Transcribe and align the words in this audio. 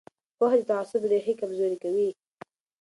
پوهه 0.37 0.57
د 0.59 0.61
تعصب 0.69 1.01
ریښې 1.11 1.33
کمزورې 1.41 1.77
کوي 1.83 2.09